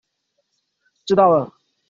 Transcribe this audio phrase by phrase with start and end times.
[1.05, 1.53] 知道了